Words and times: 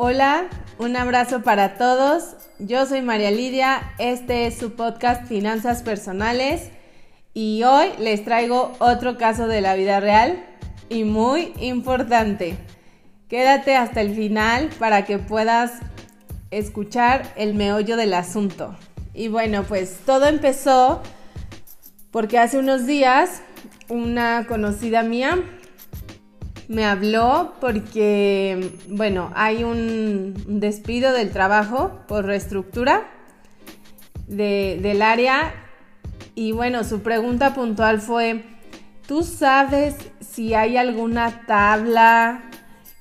Hola, 0.00 0.46
un 0.78 0.94
abrazo 0.94 1.42
para 1.42 1.76
todos. 1.76 2.36
Yo 2.60 2.86
soy 2.86 3.02
María 3.02 3.32
Lidia, 3.32 3.82
este 3.98 4.46
es 4.46 4.56
su 4.56 4.76
podcast 4.76 5.26
Finanzas 5.26 5.82
Personales 5.82 6.70
y 7.34 7.64
hoy 7.64 7.88
les 7.98 8.24
traigo 8.24 8.76
otro 8.78 9.18
caso 9.18 9.48
de 9.48 9.60
la 9.60 9.74
vida 9.74 9.98
real 9.98 10.46
y 10.88 11.02
muy 11.02 11.52
importante. 11.58 12.56
Quédate 13.28 13.74
hasta 13.74 14.00
el 14.00 14.14
final 14.14 14.70
para 14.78 15.04
que 15.04 15.18
puedas 15.18 15.72
escuchar 16.52 17.32
el 17.34 17.54
meollo 17.54 17.96
del 17.96 18.14
asunto. 18.14 18.76
Y 19.14 19.26
bueno, 19.26 19.64
pues 19.64 19.98
todo 20.06 20.28
empezó 20.28 21.02
porque 22.12 22.38
hace 22.38 22.56
unos 22.58 22.86
días 22.86 23.42
una 23.88 24.46
conocida 24.46 25.02
mía 25.02 25.40
me 26.68 26.84
habló 26.84 27.54
porque, 27.60 28.72
bueno, 28.88 29.32
hay 29.34 29.64
un 29.64 30.60
despido 30.60 31.12
del 31.12 31.30
trabajo 31.30 32.00
por 32.06 32.26
reestructura 32.26 33.08
del 34.26 35.00
área 35.00 35.54
y 36.34 36.52
bueno, 36.52 36.84
su 36.84 37.00
pregunta 37.00 37.54
puntual 37.54 38.00
fue, 38.00 38.44
¿tú 39.06 39.22
sabes 39.22 39.96
si 40.20 40.52
hay 40.52 40.76
alguna 40.76 41.46
tabla 41.46 42.42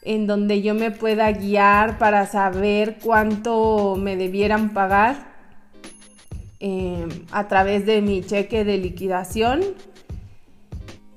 en 0.02 0.26
donde 0.26 0.62
yo 0.62 0.74
me 0.74 0.90
pueda 0.90 1.30
guiar 1.34 1.98
para 1.98 2.26
saber 2.26 2.98
cuánto 3.04 3.98
me 3.98 4.16
debieran 4.16 4.74
pagar 4.74 5.36
eh, 6.62 7.08
a 7.32 7.50
través 7.50 7.86
de 7.86 8.02
mi 8.02 8.24
cheque 8.24 8.64
de 8.64 8.78
liquidación? 8.78 9.62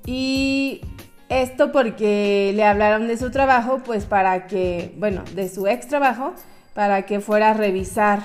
Y 0.05 0.81
esto 1.31 1.71
porque 1.71 2.51
le 2.53 2.65
hablaron 2.65 3.07
de 3.07 3.15
su 3.17 3.31
trabajo, 3.31 3.81
pues 3.85 4.03
para 4.03 4.47
que, 4.47 4.93
bueno, 4.97 5.23
de 5.33 5.47
su 5.47 5.65
ex 5.65 5.87
trabajo, 5.87 6.33
para 6.73 7.05
que 7.05 7.21
fuera 7.21 7.51
a 7.51 7.53
revisar 7.53 8.21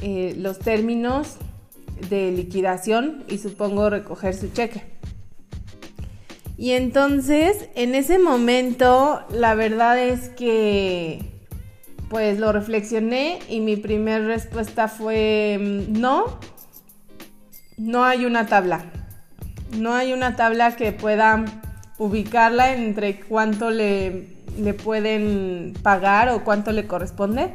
eh, 0.00 0.34
los 0.38 0.58
términos 0.58 1.36
de 2.08 2.32
liquidación 2.32 3.24
y 3.28 3.36
supongo 3.36 3.90
recoger 3.90 4.34
su 4.34 4.48
cheque. 4.48 4.82
Y 6.56 6.70
entonces, 6.72 7.68
en 7.74 7.94
ese 7.94 8.18
momento, 8.18 9.22
la 9.30 9.54
verdad 9.54 9.98
es 9.98 10.30
que, 10.30 11.20
pues 12.08 12.38
lo 12.38 12.52
reflexioné 12.52 13.40
y 13.50 13.60
mi 13.60 13.76
primera 13.76 14.24
respuesta 14.24 14.88
fue 14.88 15.58
mm, 15.60 16.00
no, 16.00 16.38
no 17.76 18.04
hay 18.04 18.24
una 18.24 18.46
tabla. 18.46 18.86
No 19.76 19.92
hay 19.92 20.14
una 20.14 20.36
tabla 20.36 20.76
que 20.76 20.92
pueda 20.92 21.44
ubicarla 21.98 22.74
entre 22.74 23.20
cuánto 23.20 23.70
le, 23.70 24.28
le 24.58 24.74
pueden 24.74 25.74
pagar 25.82 26.28
o 26.30 26.44
cuánto 26.44 26.72
le 26.72 26.86
corresponde 26.86 27.52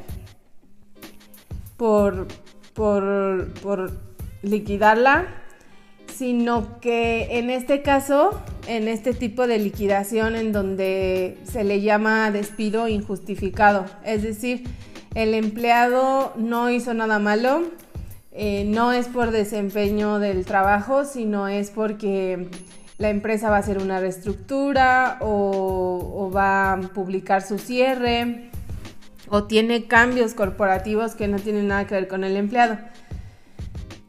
por, 1.77 2.27
por, 2.73 3.53
por 3.61 3.91
liquidarla, 4.41 5.27
sino 6.07 6.79
que 6.79 7.39
en 7.39 7.49
este 7.49 7.81
caso, 7.81 8.41
en 8.67 8.87
este 8.87 9.13
tipo 9.13 9.47
de 9.47 9.59
liquidación 9.59 10.35
en 10.35 10.51
donde 10.51 11.37
se 11.43 11.63
le 11.63 11.81
llama 11.81 12.31
despido 12.31 12.87
injustificado, 12.87 13.85
es 14.03 14.23
decir, 14.23 14.63
el 15.15 15.33
empleado 15.33 16.33
no 16.37 16.69
hizo 16.69 16.93
nada 16.93 17.19
malo, 17.19 17.63
eh, 18.31 18.65
no 18.65 18.93
es 18.93 19.07
por 19.07 19.31
desempeño 19.31 20.19
del 20.19 20.45
trabajo, 20.45 21.05
sino 21.05 21.47
es 21.47 21.71
porque 21.71 22.49
la 22.99 23.09
empresa 23.09 23.49
va 23.49 23.55
a 23.55 23.59
hacer 23.59 23.79
una 23.79 23.99
reestructura 23.99 25.17
o, 25.21 26.29
va 26.35 26.73
a 26.73 26.77
publicar 26.81 27.41
su 27.41 27.57
cierre 27.57 28.51
o 29.29 29.45
tiene 29.45 29.87
cambios 29.87 30.33
corporativos 30.33 31.15
que 31.15 31.27
no 31.27 31.39
tienen 31.39 31.69
nada 31.69 31.87
que 31.87 31.95
ver 31.95 32.07
con 32.07 32.23
el 32.23 32.35
empleado. 32.35 32.77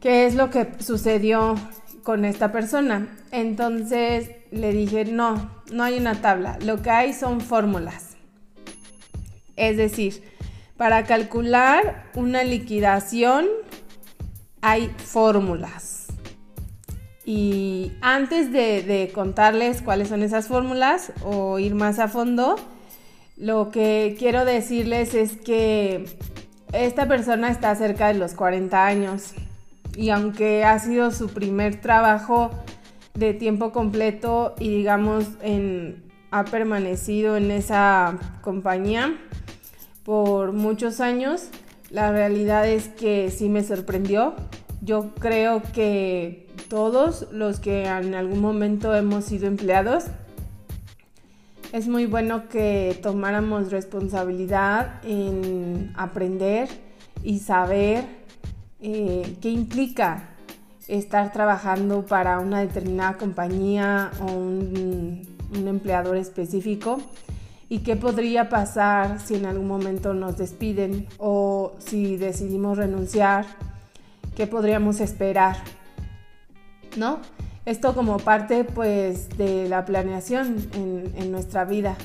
¿Qué 0.00 0.26
es 0.26 0.34
lo 0.34 0.50
que 0.50 0.68
sucedió 0.80 1.54
con 2.02 2.24
esta 2.24 2.52
persona? 2.52 3.08
Entonces 3.30 4.30
le 4.50 4.72
dije, 4.72 5.04
no, 5.04 5.50
no 5.72 5.84
hay 5.84 5.96
una 5.96 6.20
tabla, 6.20 6.58
lo 6.60 6.82
que 6.82 6.90
hay 6.90 7.12
son 7.12 7.40
fórmulas. 7.40 8.16
Es 9.56 9.76
decir, 9.76 10.24
para 10.76 11.04
calcular 11.04 12.10
una 12.14 12.42
liquidación 12.42 13.46
hay 14.62 14.92
fórmulas. 14.96 15.89
Y 17.24 17.92
antes 18.00 18.52
de, 18.52 19.10
contarles 19.14 19.82
cuáles 19.82 20.08
son 20.08 20.22
esas 20.22 20.48
fórmulas 20.48 21.12
o 21.22 21.58
ir 21.58 21.74
más 21.74 21.98
a 21.98 22.08
fondo, 22.08 22.56
lo 23.36 23.70
que 23.70 24.16
quiero 24.18 24.44
decirles 24.44 25.14
es 25.14 25.36
que 25.36 26.04
esta 26.72 27.06
persona 27.08 27.50
está 27.50 27.74
cerca 27.74 28.08
de 28.08 28.14
los 28.14 28.34
40 28.34 28.86
años 28.86 29.34
y 29.96 30.10
aunque 30.10 30.64
ha 30.64 30.78
sido 30.78 31.10
su 31.10 31.28
primer 31.28 31.80
trabajo 31.80 32.50
de 33.14 33.34
tiempo 33.34 33.72
completo 33.72 34.54
y 34.58 34.68
digamos 34.68 35.24
ha 36.30 36.44
permanecido 36.44 37.36
en 37.36 37.50
esa 37.50 38.18
compañía 38.40 39.18
por 40.04 40.52
muchos 40.52 41.00
años, 41.00 41.48
la 41.90 42.12
realidad 42.12 42.68
es 42.68 42.88
que 42.88 43.30
sí 43.30 43.48
me 43.48 43.64
sorprendió. 43.64 44.34
Yo 44.80 45.10
creo 45.18 45.60
que 45.74 46.46
todos 46.70 47.26
los 47.32 47.58
que 47.58 47.84
en 47.86 48.14
algún 48.14 48.40
momento 48.40 48.94
hemos 48.94 49.24
sido 49.24 49.48
empleados, 49.48 50.04
es 51.72 51.88
muy 51.88 52.06
bueno 52.06 52.48
que 52.48 52.98
tomáramos 53.02 53.72
responsabilidad 53.72 55.00
en 55.04 55.92
aprender 55.96 56.68
y 57.24 57.40
saber 57.40 58.04
eh, 58.80 59.36
qué 59.42 59.50
implica 59.50 60.28
estar 60.86 61.32
trabajando 61.32 62.06
para 62.06 62.38
una 62.38 62.60
determinada 62.60 63.18
compañía 63.18 64.12
o 64.20 64.32
un, 64.32 65.22
un 65.52 65.68
empleador 65.68 66.16
específico 66.16 67.00
y 67.68 67.80
qué 67.80 67.96
podría 67.96 68.48
pasar 68.48 69.20
si 69.20 69.34
en 69.34 69.46
algún 69.46 69.66
momento 69.66 70.14
nos 70.14 70.38
despiden 70.38 71.08
o 71.18 71.72
si 71.78 72.16
decidimos 72.16 72.78
renunciar, 72.78 73.44
qué 74.36 74.46
podríamos 74.46 75.00
esperar 75.00 75.56
¿no? 76.96 77.20
Esto 77.66 77.94
como 77.94 78.18
parte 78.18 78.64
pues 78.64 79.28
de 79.36 79.68
la 79.68 79.84
planeación 79.84 80.56
en, 80.74 81.30
nuestra 81.30 81.64
vida. 81.64 81.96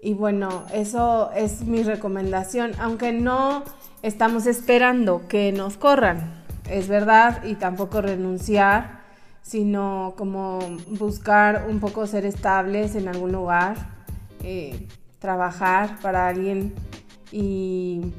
Y 0.00 0.12
bueno, 0.12 0.64
eso 0.72 1.30
es 1.32 1.62
mi 1.62 1.82
recomendación, 1.82 2.72
aunque 2.78 3.12
no 3.12 3.64
estamos 4.02 4.46
esperando 4.46 5.26
que 5.26 5.50
nos 5.52 5.78
corran, 5.78 6.44
es 6.70 6.88
verdad, 6.88 7.42
y 7.44 7.54
tampoco 7.54 8.02
renunciar, 8.02 9.00
sino 9.40 10.14
como 10.16 10.58
buscar 10.88 11.66
un 11.68 11.80
poco 11.80 12.06
ser 12.06 12.26
estables 12.26 12.94
en 12.94 13.08
algún 13.08 13.32
lugar, 13.32 13.76
eh, 14.42 14.86
trabajar 15.18 15.98
para 16.02 16.28
alguien 16.28 16.74
y 17.32 18.12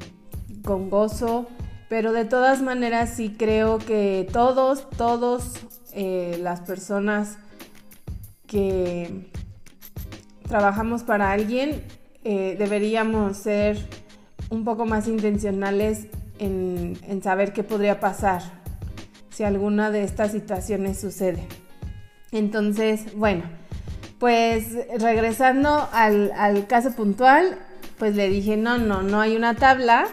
con 0.64 0.90
gozo, 0.90 1.46
pero 1.88 2.12
de 2.12 2.24
todas 2.24 2.62
maneras 2.62 3.10
sí 3.14 3.36
creo 3.38 3.78
que 3.78 4.28
todos, 4.32 4.90
todos 4.90 5.75
eh, 5.98 6.38
las 6.42 6.60
personas 6.60 7.38
que 8.46 9.30
trabajamos 10.46 11.04
para 11.04 11.32
alguien 11.32 11.82
eh, 12.22 12.54
deberíamos 12.58 13.38
ser 13.38 13.78
un 14.50 14.62
poco 14.62 14.84
más 14.84 15.08
intencionales 15.08 16.08
en, 16.38 16.98
saber 17.22 17.54
qué 17.54 17.62
podría 17.62 17.98
pasar 17.98 18.42
si 19.30 19.42
alguna 19.42 19.90
de 19.90 20.04
estas 20.04 20.32
situaciones 20.32 21.00
sucede. 21.00 21.48
Entonces, 22.30 23.16
bueno, 23.16 23.44
pues 24.18 24.76
regresando 25.00 25.88
al, 25.94 26.30
al 26.36 26.66
caso 26.66 26.92
puntual, 26.92 27.58
pues 27.98 28.14
le 28.14 28.28
dije, 28.28 28.58
no, 28.58 28.76
no, 28.76 29.00
no 29.00 29.22
hay 29.22 29.34
una 29.34 29.54
tabla, 29.54 30.08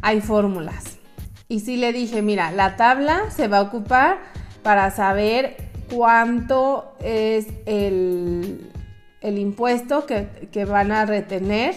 hay 0.00 0.22
fórmulas. 0.22 0.98
Y 1.46 1.60
sí 1.60 1.76
le 1.76 1.92
dije, 1.92 2.22
mira, 2.22 2.52
la 2.52 2.76
tabla 2.76 3.30
se 3.30 3.48
va 3.48 3.58
a 3.58 3.62
ocupar 3.62 4.39
para 4.62 4.90
saber 4.90 5.56
cuánto 5.92 6.94
es 7.00 7.46
el, 7.66 8.70
impuesto 9.22 10.06
que, 10.06 10.64
van 10.64 10.92
a 10.92 11.06
retener 11.06 11.74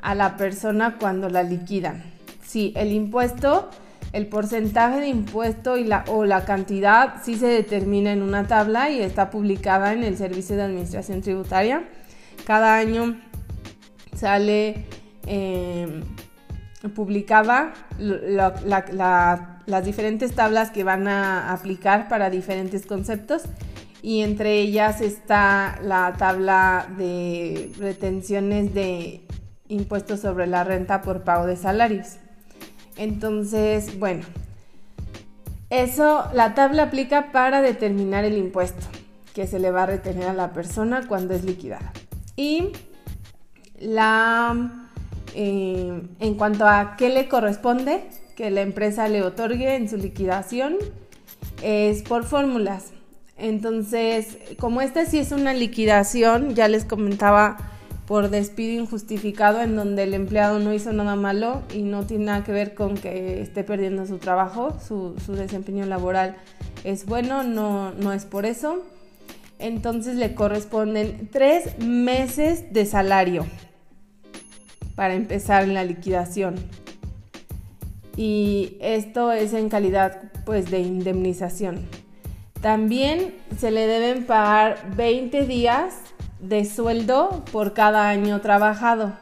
a 0.00 0.14
la 0.14 0.36
persona 0.36 0.96
cuando 0.98 1.28
la 1.28 1.42
liquidan. 1.42 2.02
Sí, 2.44 2.72
el 2.76 2.92
impuesto, 2.92 3.70
el 4.12 4.26
porcentaje 4.26 5.00
de 5.00 5.08
impuesto 5.08 5.76
y 5.76 5.84
la, 5.84 6.04
o 6.08 6.24
la 6.24 6.44
cantidad 6.44 7.22
sí 7.22 7.36
se 7.36 7.46
determina 7.46 8.12
en 8.12 8.22
una 8.22 8.46
tabla 8.46 8.90
y 8.90 9.00
está 9.00 9.30
publicada 9.30 9.92
en 9.92 10.04
el 10.04 10.16
Servicio 10.16 10.56
de 10.56 10.62
Administración 10.62 11.22
Tributaria. 11.22 11.88
Cada 12.46 12.76
año 12.76 13.16
sale 14.14 14.86
eh, 15.26 16.02
publicada 16.94 17.72
la 17.98 19.51
las 19.66 19.84
diferentes 19.84 20.34
tablas 20.34 20.70
que 20.70 20.84
van 20.84 21.08
a 21.08 21.52
aplicar 21.52 22.08
para 22.08 22.30
diferentes 22.30 22.86
conceptos 22.86 23.42
y 24.02 24.22
entre 24.22 24.58
ellas 24.58 25.00
está 25.00 25.78
la 25.82 26.14
tabla 26.18 26.88
de 26.98 27.72
retenciones 27.78 28.74
de 28.74 29.24
impuesto 29.68 30.16
sobre 30.16 30.46
la 30.46 30.64
renta 30.64 31.02
por 31.02 31.22
pago 31.22 31.46
de 31.46 31.56
salarios. 31.56 32.16
Entonces, 32.96 33.98
bueno, 33.98 34.24
eso 35.70 36.26
la 36.34 36.54
tabla 36.54 36.84
aplica 36.84 37.32
para 37.32 37.62
determinar 37.62 38.24
el 38.24 38.36
impuesto 38.36 38.86
que 39.34 39.46
se 39.46 39.58
le 39.58 39.70
va 39.70 39.84
a 39.84 39.86
retener 39.86 40.28
a 40.28 40.34
la 40.34 40.52
persona 40.52 41.06
cuando 41.08 41.32
es 41.34 41.44
liquidada. 41.44 41.92
Y 42.36 42.72
la 43.78 44.82
eh, 45.34 46.02
en 46.20 46.34
cuanto 46.34 46.66
a 46.66 46.96
qué 46.98 47.08
le 47.08 47.28
corresponde 47.28 48.04
que 48.36 48.50
la 48.50 48.62
empresa 48.62 49.08
le 49.08 49.22
otorgue 49.22 49.76
en 49.76 49.88
su 49.88 49.96
liquidación, 49.96 50.76
es 51.62 52.02
por 52.02 52.24
fórmulas. 52.24 52.92
Entonces, 53.36 54.38
como 54.58 54.82
esta 54.82 55.04
sí 55.06 55.18
es 55.18 55.32
una 55.32 55.54
liquidación, 55.54 56.54
ya 56.54 56.68
les 56.68 56.84
comentaba 56.84 57.56
por 58.06 58.30
despido 58.30 58.82
injustificado 58.82 59.62
en 59.62 59.76
donde 59.76 60.02
el 60.02 60.14
empleado 60.14 60.58
no 60.58 60.74
hizo 60.74 60.92
nada 60.92 61.16
malo 61.16 61.62
y 61.72 61.82
no 61.82 62.04
tiene 62.04 62.26
nada 62.26 62.44
que 62.44 62.52
ver 62.52 62.74
con 62.74 62.96
que 62.96 63.40
esté 63.40 63.64
perdiendo 63.64 64.06
su 64.06 64.18
trabajo, 64.18 64.76
su, 64.86 65.14
desempeño 65.28 65.86
laboral 65.86 66.36
es 66.84 67.06
bueno, 67.06 67.42
no, 67.42 67.92
no 67.92 68.12
es 68.12 68.24
por 68.24 68.44
eso. 68.44 68.82
Entonces 69.58 70.16
le 70.16 70.34
corresponden 70.34 71.28
tres 71.30 71.78
meses 71.78 72.72
de 72.72 72.84
salario 72.84 73.46
para 74.96 75.14
empezar 75.14 75.66
la 75.68 75.84
liquidación. 75.84 76.56
Y 78.16 78.76
esto 78.80 79.32
es 79.32 79.52
en 79.54 79.68
calidad 79.68 80.22
pues 80.44 80.70
de 80.70 80.80
indemnización. 80.80 81.86
También 82.60 83.34
se 83.58 83.70
le 83.70 83.86
deben 83.86 84.24
pagar 84.24 84.94
20 84.96 85.46
días 85.46 85.94
de 86.40 86.64
sueldo 86.64 87.44
por 87.50 87.72
cada 87.72 88.08
año 88.08 88.40
trabajado. 88.40 89.14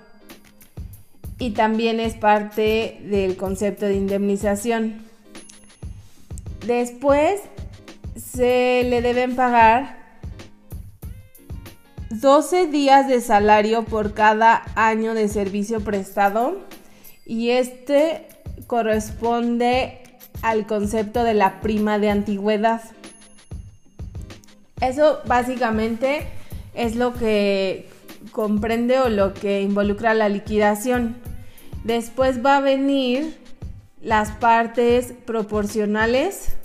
Y 1.39 1.51
también 1.51 2.01
es 2.01 2.15
parte 2.15 3.01
del 3.05 3.37
concepto 3.37 3.87
de 3.87 3.95
indemnización. 3.95 5.07
Después 6.67 7.41
se 8.17 8.85
le 8.85 9.01
deben 9.01 9.37
pagar 9.37 10.01
12 12.11 12.67
días 12.67 13.09
de 13.09 13.21
salario 13.21 13.85
por 13.85 14.15
cada 14.15 14.65
año 14.75 15.15
de 15.15 15.29
servicio 15.29 15.81
prestado 15.81 16.59
y 17.25 17.51
este 17.51 18.27
corresponde 18.67 20.01
al 20.43 20.67
concepto 20.67 21.25
de 21.25 21.35
la 21.35 21.61
prima 21.61 21.99
de 21.99 22.11
antigüedad. 22.11 22.83
Eso 24.81 25.21
básicamente 25.27 26.27
es 26.75 26.97
lo 26.97 27.13
que 27.15 27.89
comprende 28.33 28.99
o 28.99 29.09
lo 29.09 29.35
que 29.35 29.63
involucra 29.63 30.15
la 30.15 30.29
liquidación. 30.29 31.17
Después 31.85 32.45
va 32.45 32.57
a 32.57 32.61
venir 32.61 33.39
las 34.01 34.31
partes 34.33 35.13
proporcionales 35.25 36.57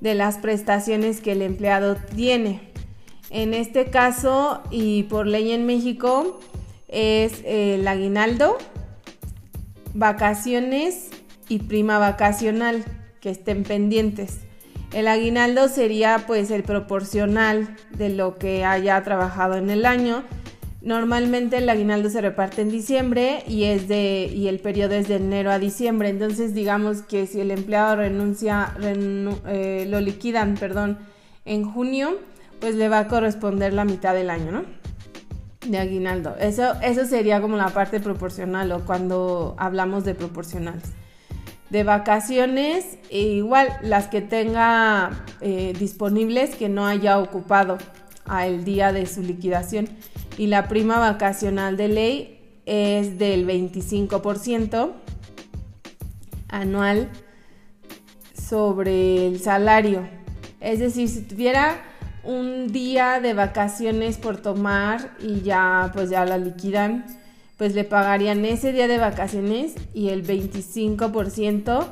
de 0.00 0.14
las 0.14 0.38
prestaciones 0.38 1.20
que 1.20 1.32
el 1.32 1.42
empleado 1.42 1.96
tiene. 1.96 2.70
En 3.28 3.54
este 3.54 3.90
caso, 3.90 4.62
y 4.70 5.04
por 5.04 5.26
ley 5.26 5.52
en 5.52 5.66
México, 5.66 6.40
es 6.88 7.42
el 7.44 7.86
aguinaldo, 7.86 8.58
vacaciones 9.94 11.10
y 11.50 11.58
prima 11.58 11.98
vacacional 11.98 12.84
que 13.20 13.28
estén 13.28 13.64
pendientes. 13.64 14.38
El 14.92 15.08
aguinaldo 15.08 15.68
sería 15.68 16.24
pues 16.26 16.50
el 16.50 16.62
proporcional 16.62 17.76
de 17.96 18.08
lo 18.08 18.38
que 18.38 18.64
haya 18.64 19.02
trabajado 19.02 19.56
en 19.56 19.68
el 19.68 19.84
año. 19.84 20.22
Normalmente 20.80 21.58
el 21.58 21.68
aguinaldo 21.68 22.08
se 22.08 22.20
reparte 22.20 22.62
en 22.62 22.70
diciembre 22.70 23.42
y 23.46 23.64
es 23.64 23.88
de 23.88 24.30
y 24.32 24.48
el 24.48 24.60
periodo 24.60 24.94
es 24.94 25.08
de 25.08 25.16
enero 25.16 25.50
a 25.50 25.58
diciembre. 25.58 26.08
Entonces 26.08 26.54
digamos 26.54 27.02
que 27.02 27.26
si 27.26 27.40
el 27.40 27.50
empleado 27.50 27.96
renuncia 27.96 28.72
eh, 28.80 29.86
lo 29.88 30.00
liquidan, 30.00 30.54
perdón, 30.54 30.98
en 31.44 31.64
junio, 31.64 32.16
pues 32.60 32.76
le 32.76 32.88
va 32.88 33.00
a 33.00 33.08
corresponder 33.08 33.72
la 33.72 33.84
mitad 33.84 34.14
del 34.14 34.30
año, 34.30 34.52
¿no? 34.52 34.64
De 35.68 35.78
aguinaldo. 35.78 36.36
Eso, 36.38 36.74
eso 36.80 37.04
sería 37.04 37.40
como 37.40 37.56
la 37.56 37.68
parte 37.70 37.98
proporcional 37.98 38.70
o 38.70 38.84
cuando 38.84 39.56
hablamos 39.58 40.04
de 40.04 40.14
proporcionales. 40.14 40.99
De 41.70 41.84
vacaciones, 41.84 42.98
e 43.10 43.20
igual 43.20 43.68
las 43.82 44.08
que 44.08 44.20
tenga 44.20 45.24
eh, 45.40 45.72
disponibles 45.78 46.56
que 46.56 46.68
no 46.68 46.86
haya 46.86 47.18
ocupado 47.18 47.78
al 48.26 48.64
día 48.64 48.92
de 48.92 49.06
su 49.06 49.22
liquidación. 49.22 49.88
Y 50.36 50.48
la 50.48 50.68
prima 50.68 50.98
vacacional 50.98 51.76
de 51.76 51.88
ley 51.88 52.60
es 52.66 53.18
del 53.18 53.46
25% 53.46 54.92
anual 56.48 57.08
sobre 58.34 59.26
el 59.26 59.40
salario. 59.40 60.08
Es 60.60 60.80
decir, 60.80 61.08
si 61.08 61.22
tuviera 61.22 61.82
un 62.24 62.68
día 62.68 63.20
de 63.20 63.32
vacaciones 63.34 64.18
por 64.18 64.36
tomar 64.36 65.16
y 65.20 65.40
ya 65.40 65.90
pues 65.94 66.10
ya 66.10 66.24
la 66.24 66.38
liquidan, 66.38 67.06
pues 67.60 67.74
le 67.74 67.84
pagarían 67.84 68.46
ese 68.46 68.72
día 68.72 68.88
de 68.88 68.96
vacaciones 68.96 69.74
y 69.92 70.08
el 70.08 70.26
25% 70.26 71.84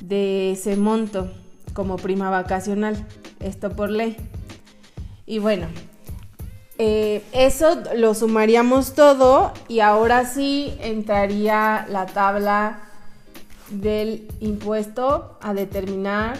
de 0.00 0.52
ese 0.52 0.76
monto 0.76 1.32
como 1.72 1.96
prima 1.96 2.28
vacacional, 2.28 3.06
esto 3.40 3.70
por 3.70 3.88
ley. 3.88 4.18
Y 5.24 5.38
bueno, 5.38 5.66
eh, 6.76 7.22
eso 7.32 7.82
lo 7.96 8.12
sumaríamos 8.12 8.92
todo 8.92 9.54
y 9.66 9.80
ahora 9.80 10.26
sí 10.26 10.74
entraría 10.78 11.86
la 11.88 12.04
tabla 12.04 12.80
del 13.70 14.28
impuesto 14.40 15.38
a 15.40 15.54
determinar 15.54 16.36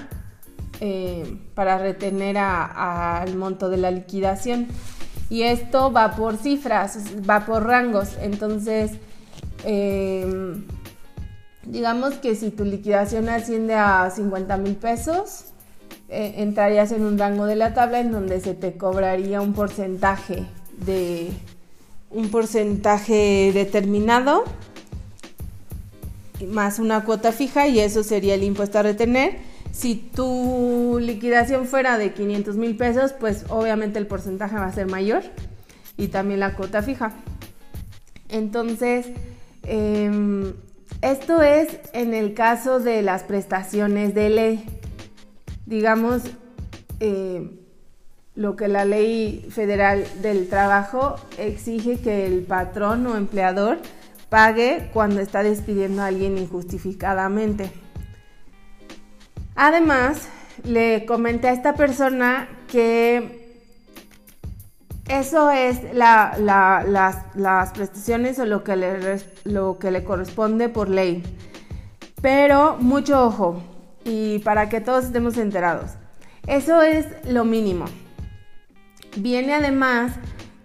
eh, 0.81 1.39
para 1.55 1.79
retener 1.79 2.37
al 2.37 3.35
monto 3.35 3.71
de 3.71 3.79
la 3.79 3.91
liquidación. 3.91 4.69
Y 5.31 5.43
esto 5.43 5.93
va 5.93 6.17
por 6.17 6.37
cifras, 6.37 6.99
va 7.29 7.47
por 7.47 7.65
rangos. 7.65 8.17
Entonces, 8.21 8.93
em, 9.65 10.65
digamos 11.67 12.15
que 12.15 12.35
si 12.35 12.51
tu 12.51 12.65
liquidación 12.65 13.29
asciende 13.29 13.75
a 13.75 14.11
50 14.11 14.57
mil 14.59 14.77
pesos, 14.77 15.47
eh, 16.09 16.35
entrarías 16.39 16.93
en 16.93 17.05
un 17.05 17.19
rango 17.19 17.47
de 17.47 17.57
la 17.57 17.75
tabla 17.75 18.01
en 18.01 18.13
donde 18.13 18.41
se 18.41 18.55
te 18.55 18.77
cobraría 18.77 19.41
un 19.41 19.55
porcentaje 19.55 20.45
de 20.85 21.31
un 22.11 22.29
porcentaje 22.31 23.51
determinado 23.53 24.45
más 26.47 26.79
una 26.79 27.05
cuota 27.05 27.33
fija 27.33 27.67
y 27.69 27.81
eso 27.81 28.03
sería 28.03 28.35
el 28.35 28.43
impuesto 28.43 28.79
a 28.79 28.83
retener 28.83 29.39
si 29.75 29.97
tu 29.97 30.99
liquidación 31.01 31.67
fuera 31.67 31.99
de 31.99 32.13
500 32.13 32.57
mil 32.57 32.77
pesos, 32.77 33.13
pues 33.13 33.45
obviamente 33.49 33.99
el 33.99 34.07
porcentaje 34.07 34.55
va 34.55 34.67
a 34.67 34.73
ser 34.73 34.87
mayor 34.87 35.25
y 35.97 36.09
también 36.09 36.39
la 36.39 36.55
cuota 36.55 36.81
fija. 36.81 37.13
Entonces, 38.29 39.07
em, 39.65 40.53
esto 41.03 41.43
es 41.43 41.81
en 41.93 42.15
el 42.15 42.35
caso 42.35 42.79
de 42.79 43.03
las 43.03 43.25
prestaciones 43.25 44.15
de 44.15 44.31
ley. 44.31 44.65
Digamos, 45.67 46.23
eh, 47.01 47.51
lo 48.37 48.55
que 48.55 48.69
la 48.69 48.85
ley 48.85 49.45
federal 49.51 50.05
del 50.23 50.49
trabajo 50.49 51.17
exige 51.37 51.99
que 51.99 52.27
el 52.27 52.43
patrón 52.43 53.07
o 53.09 53.17
empleador 53.17 53.79
pague 54.29 54.89
cuando 54.93 55.21
está 55.21 55.43
despidiendo 55.43 56.03
a 56.03 56.07
alguien 56.07 56.39
injustificadamente. 56.39 57.84
Además, 59.55 60.29
le 60.65 61.05
comenté 61.07 61.49
a 61.49 61.53
esta 61.53 61.75
persona 61.75 62.49
que 62.69 63.45
eso 65.09 65.51
es 65.51 65.81
las, 65.93 67.73
prestaciones 67.75 68.39
o 68.39 68.47
lo 68.47 68.65
que, 68.65 68.77
le, 68.77 69.21
lo 69.45 69.79
que 69.79 69.91
le 69.91 70.03
corresponde 70.05 70.69
por 70.69 70.89
ley. 70.89 71.23
Pero 72.23 72.77
mucho 72.81 73.25
ojo 73.25 73.63
y 74.05 74.39
para 74.41 74.69
que 74.69 74.81
todos 74.81 75.05
estemos 75.05 75.37
enterados. 75.37 75.93
Eso 76.47 76.83
es 76.83 77.07
lo 77.29 77.45
mínimo. 77.45 77.85
Viene 79.17 79.55
además 79.55 80.13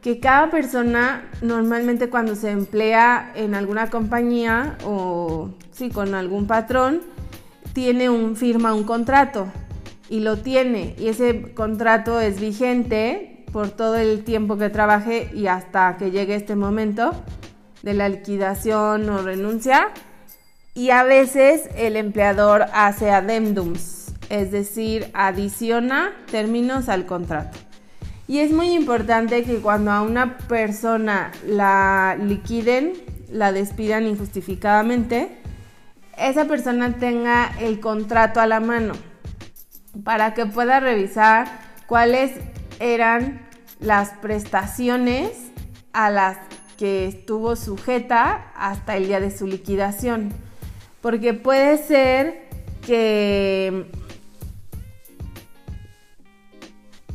que 0.01 0.19
cada 0.19 0.50
persona 0.50 1.29
normalmente 1.41 2.10
cuando 2.10 2.36
se 2.36 2.51
emplea 2.51 3.31
en 3.36 3.53
alguna 3.53 3.89
compañía 3.89 4.77
o 4.86 5.50
sí 5.72 5.89
con 5.89 6.15
algún 6.15 6.48
patrón, 6.48 7.01
tiene 7.73 8.09
un, 8.09 8.35
firma 8.35 8.73
un 8.73 8.83
contrato 8.83 9.47
y 10.09 10.21
lo 10.21 10.38
tiene 10.38 10.95
y 10.97 11.07
ese 11.07 11.53
contrato 11.53 12.19
es 12.19 12.39
vigente 12.39 13.45
por 13.51 13.69
todo 13.69 13.97
el 13.97 14.23
tiempo 14.23 14.57
que 14.57 14.69
trabaje 14.69 15.29
y 15.33 15.47
hasta 15.47 15.97
que 15.97 16.11
llegue 16.11 16.35
este 16.35 16.55
momento 16.55 17.11
de 17.83 17.93
la 17.93 18.09
liquidación 18.09 19.09
o 19.09 19.21
renuncia 19.21 19.89
y 20.73 20.91
a 20.91 21.03
veces 21.03 21.69
el 21.75 21.95
empleador 21.95 22.65
hace 22.73 23.11
adendums, 23.11 24.13
es 24.29 24.51
decir, 24.51 25.09
adiciona 25.13 26.13
términos 26.31 26.89
al 26.89 27.05
contrato. 27.05 27.57
Y 28.27 28.39
es 28.39 28.51
muy 28.51 28.75
importante 28.75 29.43
que 29.43 29.55
cuando 29.57 29.91
a 29.91 30.03
una 30.03 30.38
persona 30.38 31.31
la 31.45 32.15
liquiden 32.21 32.93
la 33.31 33.51
despidan 33.51 34.05
injustificadamente, 34.05 35.38
esa 36.19 36.45
persona 36.45 36.97
tenga 36.97 37.51
el 37.59 37.79
contrato 37.79 38.39
a 38.39 38.47
la 38.47 38.59
mano 38.59 38.93
para 40.03 40.33
que 40.33 40.45
pueda 40.45 40.79
revisar 40.79 41.47
cuáles 41.88 42.33
eran 42.79 43.47
las 43.79 44.09
prestaciones 44.21 45.31
a 45.93 46.09
las 46.09 46.38
que 46.77 47.07
estuvo 47.07 47.55
sujeta 47.55 48.51
hasta 48.55 48.95
el 48.97 49.07
día 49.07 49.19
de 49.19 49.31
su 49.31 49.47
liquidación. 49.47 50.31
Porque 51.01 51.33
puede 51.33 51.77
ser 51.77 52.47
que, 52.85 53.89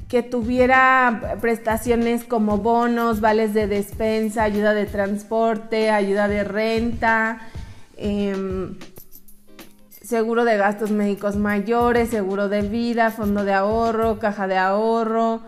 que 0.08 0.22
tuviera 0.22 1.38
prestaciones 1.40 2.24
como 2.24 2.58
bonos, 2.58 3.20
vales 3.20 3.54
de 3.54 3.66
despensa, 3.66 4.42
ayuda 4.44 4.74
de 4.74 4.86
transporte, 4.86 5.90
ayuda 5.90 6.28
de 6.28 6.44
renta, 6.44 7.40
em, 7.96 8.76
seguro 10.04 10.44
de 10.44 10.56
gastos 10.58 10.90
médicos 10.90 11.36
mayores, 11.36 12.10
seguro 12.10 12.48
de 12.48 12.62
vida, 12.62 13.10
fondo 13.10 13.44
de 13.44 13.54
ahorro, 13.54 14.18
caja 14.18 14.46
de 14.46 14.58
ahorro 14.58 15.40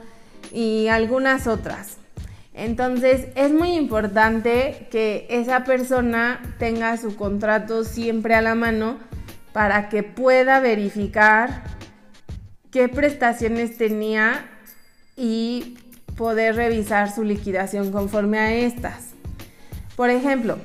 y 0.51 0.89
algunas 0.89 1.47
otras. 1.47 1.99
Entonces 2.55 3.29
es 3.35 3.53
muy 3.53 3.73
importante 3.73 4.89
que 4.91 5.27
esa 5.29 5.65
persona 5.65 6.41
tenga 6.59 6.97
su 6.97 7.15
contrato 7.17 7.85
siempre 7.85 8.35
a 8.35 8.41
la 8.41 8.55
mano 8.55 8.99
para 9.53 9.91
que 9.91 10.03
pueda 10.03 10.59
verificar 10.61 11.65
qué 12.71 12.89
prestaciones 12.89 13.77
tenía 13.77 14.49
y 15.17 15.79
poder 16.17 16.57
revisar 16.57 17.15
su 17.15 17.25
liquidación 17.25 17.93
conforme 17.93 18.39
a 18.39 18.55
estas. 18.55 19.11
Por 19.97 20.09
ejemplo, 20.09 20.59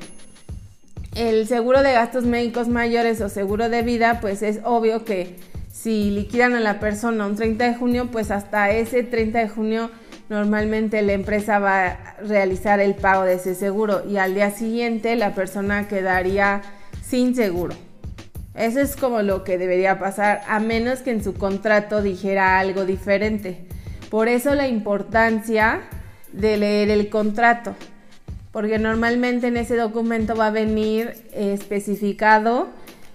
el 1.15 1.47
seguro 1.47 1.83
de 1.83 1.93
gastos 1.93 2.25
médicos 2.25 2.67
mayores 2.67 3.19
o 3.21 3.29
seguro 3.29 3.69
de 3.69 3.81
vida, 3.81 4.19
pues 4.21 4.41
es 4.41 4.59
obvio 4.63 5.03
que 5.03 5.35
si 5.71 6.11
liquidan 6.11 6.53
a 6.53 6.59
la 6.59 6.79
persona 6.79 7.25
un 7.25 7.35
30 7.35 7.63
de 7.63 7.75
junio, 7.75 8.09
pues 8.11 8.31
hasta 8.31 8.71
ese 8.71 9.03
30 9.03 9.39
de 9.39 9.49
junio 9.49 9.91
normalmente 10.29 11.01
la 11.01 11.13
empresa 11.13 11.59
va 11.59 11.85
a 11.85 12.15
realizar 12.25 12.79
el 12.79 12.95
pago 12.95 13.23
de 13.23 13.33
ese 13.33 13.55
seguro 13.55 14.03
y 14.09 14.17
al 14.17 14.33
día 14.33 14.51
siguiente 14.51 15.15
la 15.17 15.35
persona 15.35 15.87
quedaría 15.89 16.61
sin 17.03 17.35
seguro. 17.35 17.75
Eso 18.55 18.79
es 18.79 18.95
como 18.95 19.21
lo 19.21 19.43
que 19.43 19.57
debería 19.57 19.99
pasar, 19.99 20.41
a 20.47 20.59
menos 20.59 20.99
que 20.99 21.11
en 21.11 21.23
su 21.23 21.33
contrato 21.33 22.01
dijera 22.01 22.59
algo 22.59 22.85
diferente. 22.85 23.65
Por 24.09 24.27
eso 24.27 24.55
la 24.55 24.67
importancia 24.67 25.81
de 26.31 26.57
leer 26.57 26.89
el 26.89 27.09
contrato, 27.09 27.75
porque 28.51 28.79
normalmente 28.79 29.47
en 29.47 29.57
ese 29.57 29.75
documento 29.75 30.35
va 30.35 30.47
a 30.47 30.51
venir 30.51 31.13
especificado 31.33 32.69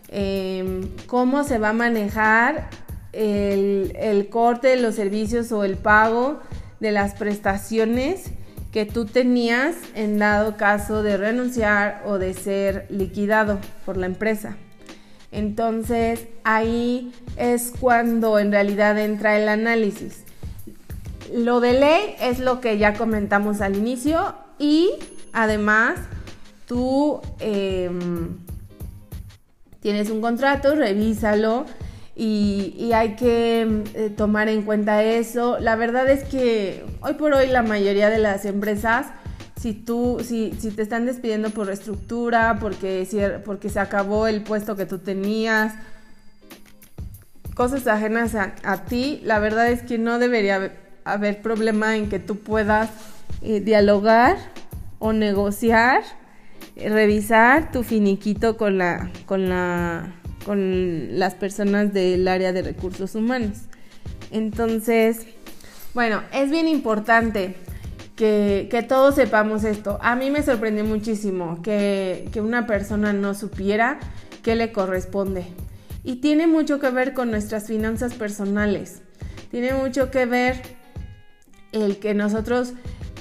em, 0.09 0.89
cómo 1.07 1.45
se 1.45 1.59
va 1.59 1.71
a 1.71 1.73
manejar 1.73 2.71
el, 3.13 3.93
el 3.99 4.29
corte 4.29 4.69
de 4.69 4.77
los 4.77 4.95
servicios 4.95 5.53
o 5.53 5.65
el 5.65 5.77
pago 5.77 6.41
de 6.81 6.93
las 6.93 7.15
prestaciones 7.15 8.31
que 8.73 8.85
tú 8.85 9.07
tenías 9.07 9.75
en 9.95 10.19
dado 10.19 10.57
caso 10.57 11.03
de 11.03 11.17
renunciar 11.17 12.03
o 12.05 12.19
de 12.19 12.35
ser 12.35 12.87
liquidado 12.91 13.59
por 13.85 13.97
la 13.97 14.07
empresa. 14.07 14.57
Entonces 15.33 16.29
ahí 16.45 17.13
es 17.37 17.73
cuando 17.81 18.39
en 18.39 18.53
realidad 18.53 18.99
entra 18.99 19.39
el 19.39 19.49
análisis. 19.49 20.25
Lo 21.35 21.61
de 21.61 21.73
ley 21.73 22.17
es 22.21 22.39
lo 22.39 22.61
que 22.61 22.79
ya 22.79 22.95
comentamos 22.95 23.61
al 23.61 23.77
inicio 23.77 24.35
y 24.59 24.91
además 25.37 25.99
tú 26.67 27.21
em, 27.39 28.39
tienes 29.81 30.11
un 30.11 30.21
contrato, 30.21 30.75
revísalo 30.75 31.67
y, 32.17 32.91
hay 32.95 33.15
que 33.17 33.83
eh, 33.95 34.11
tomar 34.17 34.49
en 34.49 34.63
cuenta 34.63 35.03
eso. 35.03 35.59
La 35.61 35.77
verdad 35.77 36.09
es 36.09 36.25
que 36.25 36.85
hoy 37.03 37.15
por 37.15 37.35
hoy 37.35 37.49
la 37.49 37.63
mayoría 37.63 38.09
de 38.09 38.19
las 38.19 38.47
empresas, 38.47 39.09
si 39.61 39.75
tú, 39.75 40.19
si 40.25 40.51
te 40.51 40.81
están 40.81 41.05
despidiendo 41.05 41.51
por 41.51 41.67
reestructura, 41.67 42.57
porque, 42.59 43.07
porque 43.45 43.69
se 43.69 43.79
acabó 43.79 44.27
el 44.27 44.43
puesto 44.43 44.75
que 44.75 44.87
tú 44.87 44.99
tenías, 44.99 45.75
cosas 47.55 47.87
ajenas 47.87 48.35
a, 48.35 48.85
ti, 48.85 49.21
la 49.23 49.39
verdad 49.39 49.71
es 49.71 49.83
que 49.83 49.99
no 49.99 50.19
debería 50.19 50.73
haber, 51.05 51.43
problema 51.43 51.97
en 51.97 52.09
que 52.09 52.19
tú 52.19 52.39
puedas 52.39 52.89
eh, 53.43 53.61
dialogar 53.61 54.39
o 54.99 55.13
negociar, 55.13 56.03
revisar 56.77 57.71
tu 57.73 57.83
finiquito 57.83 58.57
con 58.57 58.79
la, 58.79 59.11
con 59.27 59.49
la 59.49 60.13
con 60.47 61.19
las 61.19 61.35
personas 61.35 61.93
del 61.93 62.29
área 62.29 62.53
de 62.53 62.63
recursos 62.63 63.17
humanos. 63.17 63.63
Entonces, 64.31 65.27
bueno, 65.93 66.23
es 66.33 66.51
bien 66.51 66.69
importante 66.69 67.57
que, 68.15 68.87
todos 68.89 69.17
sepamos 69.17 69.65
esto. 69.65 69.99
A 70.03 70.15
mí 70.15 70.31
me 70.31 70.45
sorprendió 70.45 70.85
muchísimo 70.85 71.61
que, 71.63 72.29
que 72.33 72.41
una 72.41 72.65
persona 72.69 73.13
no 73.13 73.35
supiera 73.35 73.99
qué 74.45 74.55
le 74.55 74.71
corresponde. 74.71 75.47
Y 76.05 76.17
tiene 76.17 76.47
mucho 76.47 76.79
que 76.79 76.91
ver 76.91 77.13
con 77.13 77.33
nuestras 77.33 77.67
finanzas 77.67 78.15
personales. 78.15 79.03
Tiene 79.51 79.73
mucho 79.73 80.13
que 80.13 80.27
ver 80.27 80.63
el 81.73 81.97
que 81.99 82.15
nosotros 82.15 82.75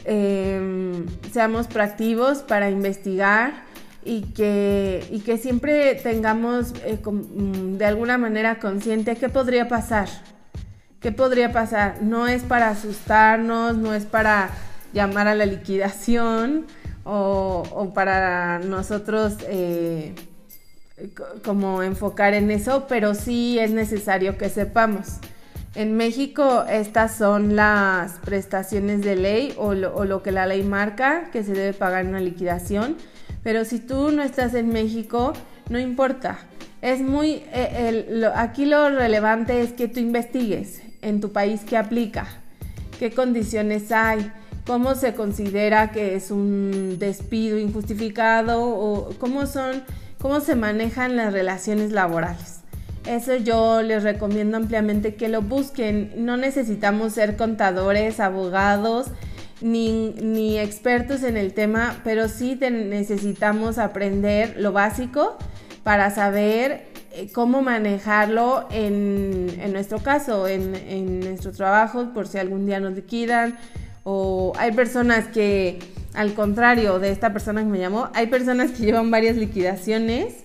em, 0.06 1.06
seamos 1.32 1.68
proactivos 1.68 2.40
para 2.40 2.70
investigar, 2.70 3.66
y 4.06 4.22
que, 4.22 5.04
y 5.12 5.20
que 5.22 5.40
siempre 5.40 5.96
tengamos 5.96 6.74
eh, 6.86 7.00
mm, 7.04 7.78
de 7.78 7.86
alguna 7.86 8.20
manera 8.20 8.60
consciente 8.60 9.16
qué 9.16 9.30
podría 9.30 9.68
pasar. 9.68 10.08
¿Qué 11.02 11.12
podría 11.12 11.52
pasar? 11.52 12.02
No 12.02 12.28
es 12.28 12.44
para 12.44 12.70
asustarnos, 12.70 13.76
no 13.78 13.94
es 13.94 14.06
para 14.06 14.50
llamar 14.94 15.28
a 15.28 15.36
la 15.36 15.46
liquidación 15.46 16.68
o, 17.04 17.92
para 17.94 18.60
nosotros 18.60 19.36
eh, 19.48 20.16
como 21.44 21.84
enfocar 21.84 22.34
en 22.34 22.50
eso, 22.50 22.86
pero 22.88 23.14
sí 23.14 23.60
es 23.60 23.72
necesario 23.72 24.38
que 24.38 24.50
sepamos. 24.50 25.20
En 25.76 25.98
México 25.98 26.64
estas 26.70 27.18
son 27.18 27.56
las 27.56 28.14
prestaciones 28.24 29.02
de 29.02 29.16
ley 29.16 29.54
o 29.58 29.74
lo, 29.74 30.24
que 30.24 30.32
la 30.32 30.48
ley 30.48 30.64
marca 30.64 31.30
que 31.32 31.44
se 31.44 31.54
debe 31.54 31.74
pagar 31.74 32.06
en 32.06 32.10
una 32.10 32.22
liquidación 32.22 32.96
pero 33.46 33.64
si 33.64 33.78
tú 33.78 34.10
no 34.10 34.24
estás 34.24 34.56
en 34.56 34.70
México, 34.70 35.34
no 35.70 35.78
importa. 35.78 36.40
Es 36.82 37.02
muy, 37.02 37.44
eh, 37.54 38.28
aquí 38.34 38.66
lo 38.66 38.90
relevante 38.90 39.62
es 39.62 39.72
que 39.72 39.88
tú 39.88 40.00
investigues 40.00 40.82
en 41.04 41.22
tu 41.22 41.32
país 41.32 41.62
qué 41.64 41.78
aplica, 41.78 42.26
qué 42.98 43.12
condiciones 43.12 43.92
hay, 43.92 44.32
cómo 44.66 44.96
se 44.96 45.14
considera 45.14 45.92
que 45.92 46.16
es 46.16 46.32
un 46.32 46.98
despido 46.98 47.60
injustificado 47.60 48.64
o 48.64 49.12
cómo 49.20 49.46
son, 49.46 49.84
cómo 50.20 50.40
se 50.40 50.56
manejan 50.56 51.16
las 51.16 51.32
relaciones 51.32 51.92
laborales. 51.92 52.55
Eso 53.08 53.36
yo 53.36 53.84
les 53.84 54.02
recomiendo 54.02 54.58
ampliamente 54.58 55.16
que 55.16 55.30
lo 55.30 55.42
busquen. 55.42 56.12
No 56.18 56.38
necesitamos 56.38 57.14
ser 57.14 57.38
contadores, 57.38 58.20
abogados, 58.20 59.08
ni, 59.62 60.58
expertos 60.58 61.24
en 61.24 61.38
el 61.38 61.54
tema, 61.54 62.02
pero 62.04 62.28
sí 62.28 62.56
necesitamos 62.60 63.78
aprender 63.78 64.56
lo 64.58 64.72
básico 64.72 65.38
para 65.84 66.10
saber 66.10 66.88
eh, 67.12 67.30
cómo 67.32 67.62
manejarlo 67.62 68.68
en, 68.72 69.72
nuestro 69.72 70.00
caso, 70.00 70.48
en, 70.48 71.20
nuestro 71.20 71.52
trabajo, 71.52 72.12
por 72.12 72.28
si 72.28 72.40
algún 72.40 72.66
día 72.66 72.80
nos 72.80 72.94
liquidan. 72.94 73.58
O 74.04 74.54
hay 74.58 74.72
personas 74.72 75.28
que, 75.28 75.80
al 76.16 76.34
contrario 76.34 76.98
de 76.98 77.12
esta 77.12 77.34
persona 77.34 77.62
que 77.62 77.70
me 77.70 77.80
llamó, 77.80 78.10
hay 78.16 78.28
personas 78.28 78.72
que 78.72 78.84
llevan 78.84 79.12
varias 79.12 79.36
liquidaciones 79.36 80.45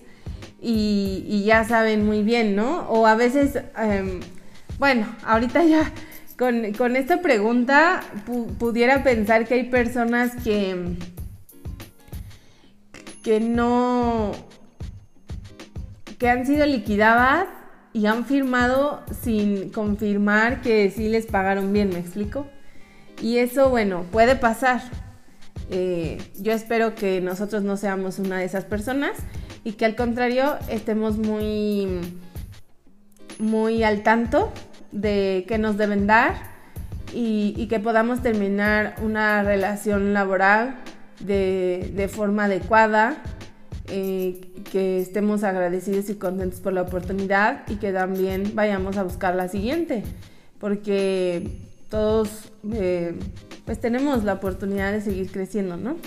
y, 0.61 1.43
ya 1.45 1.63
saben 1.63 2.05
muy 2.05 2.21
bien, 2.21 2.55
¿no? 2.55 2.81
O 2.89 3.07
a 3.07 3.15
veces, 3.15 3.59
em, 3.77 4.19
bueno, 4.77 5.07
ahorita 5.25 5.63
ya 5.63 5.91
con, 6.37 6.95
esta 6.95 7.21
pregunta 7.21 8.01
pudiera 8.59 9.03
pensar 9.03 9.47
que 9.47 9.55
hay 9.55 9.63
personas 9.65 10.35
que, 10.43 10.95
que 13.23 13.39
no, 13.39 14.31
que 16.17 16.29
han 16.29 16.45
sido 16.45 16.65
liquidadas 16.65 17.47
y 17.93 18.05
han 18.05 18.25
firmado 18.25 19.03
sin 19.21 19.69
confirmar 19.69 20.61
que 20.61 20.89
sí 20.89 21.09
les 21.09 21.25
pagaron 21.25 21.73
bien, 21.73 21.89
¿me 21.89 21.99
explico? 21.99 22.47
Y 23.21 23.37
eso, 23.37 23.69
bueno, 23.69 24.05
puede 24.11 24.35
pasar. 24.35 24.81
Eh, 25.69 26.17
yo 26.39 26.53
espero 26.53 26.95
que 26.95 27.21
nosotros 27.21 27.63
no 27.63 27.77
seamos 27.77 28.19
una 28.19 28.39
de 28.39 28.45
esas 28.45 28.65
personas 28.65 29.11
y 29.63 29.73
que 29.73 29.85
al 29.85 29.95
contrario 29.95 30.55
estemos 30.69 31.17
muy, 31.17 31.99
muy 33.39 33.83
al 33.83 34.03
tanto 34.03 34.51
de 34.91 35.45
qué 35.47 35.57
nos 35.57 35.77
deben 35.77 36.07
dar 36.07 36.51
y, 37.13 37.67
que 37.67 37.79
podamos 37.79 38.21
terminar 38.21 38.95
una 39.01 39.43
relación 39.43 40.13
laboral 40.13 40.75
de, 41.19 42.09
forma 42.11 42.45
adecuada, 42.45 43.21
eh, 43.87 44.41
que 44.71 44.99
estemos 44.99 45.43
agradecidos 45.43 46.09
y 46.09 46.15
contentos 46.15 46.61
por 46.61 46.73
la 46.73 46.83
oportunidad 46.83 47.63
y 47.67 47.75
que 47.75 47.91
también 47.91 48.51
vayamos 48.55 48.97
a 48.97 49.03
buscar 49.03 49.35
la 49.35 49.49
siguiente, 49.49 50.03
porque 50.59 51.59
todos 51.89 52.51
eh, 52.71 53.19
pues 53.65 53.79
tenemos 53.79 54.23
la 54.23 54.33
oportunidad 54.33 54.93
de 54.93 55.01
seguir 55.01 55.31
creciendo, 55.31 55.77
¿no? 55.77 55.97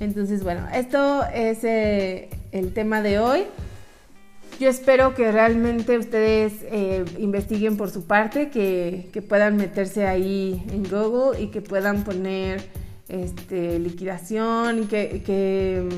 Entonces, 0.00 0.42
bueno, 0.42 0.66
esto 0.74 1.24
es 1.32 1.62
eh, 1.64 2.30
el 2.52 2.72
tema 2.72 3.00
de 3.00 3.18
hoy. 3.18 3.44
Yo 4.60 4.68
espero 4.68 5.14
que 5.14 5.32
realmente 5.32 5.98
ustedes 5.98 6.52
eh, 6.62 7.04
investiguen 7.18 7.76
por 7.76 7.90
su 7.90 8.06
parte, 8.06 8.50
que, 8.50 9.10
puedan 9.28 9.56
meterse 9.56 10.06
ahí 10.06 10.64
en 10.70 10.84
Google 10.84 11.40
y 11.40 11.48
que 11.48 11.60
puedan 11.60 12.04
poner 12.04 12.62
este, 13.08 13.78
liquidación, 13.80 14.86
que, 14.86 15.22
que, 15.24 15.88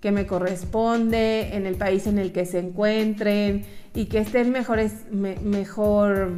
que, 0.00 0.12
me 0.12 0.26
corresponde 0.26 1.54
en 1.54 1.66
el 1.66 1.76
país 1.76 2.06
en 2.06 2.18
el 2.18 2.32
que 2.32 2.46
se 2.46 2.58
encuentren 2.58 3.66
y 3.94 4.06
que 4.06 4.18
estén 4.18 4.50
mejores, 4.50 5.10
mejor 5.10 6.32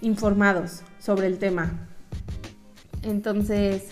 informados 0.00 0.82
sobre 0.98 1.26
el 1.26 1.38
tema. 1.38 1.88
Entonces, 3.02 3.82